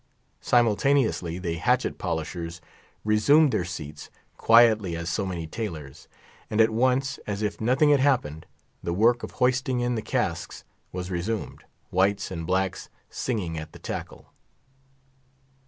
Simultaneously 0.39 1.37
the 1.37 1.57
hatchet 1.57 1.99
polishers 1.99 2.59
resumed 3.03 3.51
their 3.51 3.63
seats, 3.63 4.09
quietly 4.35 4.95
as 4.95 5.11
so 5.11 5.27
many 5.27 5.45
tailors, 5.45 6.07
and 6.49 6.59
at 6.59 6.71
once, 6.71 7.19
as 7.27 7.43
if 7.43 7.61
nothing 7.61 7.91
had 7.91 7.99
happened, 7.99 8.47
the 8.81 8.93
work 8.93 9.21
of 9.21 9.29
hoisting 9.33 9.79
in 9.79 9.93
the 9.93 10.01
casks 10.01 10.63
was 10.91 11.11
resumed, 11.11 11.65
whites 11.91 12.31
and 12.31 12.47
blacks 12.47 12.89
singing 13.11 13.59
at 13.59 13.73
the 13.73 13.77
tackle. 13.79 14.33